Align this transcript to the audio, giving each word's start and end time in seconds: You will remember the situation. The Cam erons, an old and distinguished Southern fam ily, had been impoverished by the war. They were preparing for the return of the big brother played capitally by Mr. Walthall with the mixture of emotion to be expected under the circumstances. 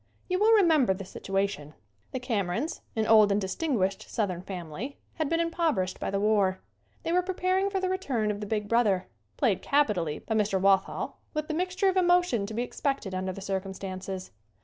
You 0.27 0.39
will 0.39 0.51
remember 0.53 0.95
the 0.95 1.05
situation. 1.05 1.75
The 2.11 2.19
Cam 2.19 2.47
erons, 2.47 2.79
an 2.95 3.05
old 3.05 3.31
and 3.31 3.39
distinguished 3.39 4.09
Southern 4.09 4.41
fam 4.41 4.71
ily, 4.71 4.97
had 5.13 5.29
been 5.29 5.39
impoverished 5.39 5.99
by 5.99 6.09
the 6.09 6.19
war. 6.19 6.59
They 7.03 7.11
were 7.11 7.21
preparing 7.21 7.69
for 7.69 7.79
the 7.79 7.87
return 7.87 8.31
of 8.31 8.39
the 8.39 8.47
big 8.47 8.67
brother 8.67 9.05
played 9.37 9.61
capitally 9.61 10.17
by 10.17 10.33
Mr. 10.33 10.59
Walthall 10.59 11.17
with 11.35 11.49
the 11.49 11.53
mixture 11.53 11.87
of 11.87 11.97
emotion 11.97 12.47
to 12.47 12.55
be 12.55 12.63
expected 12.63 13.13
under 13.13 13.31
the 13.31 13.41
circumstances. 13.41 14.31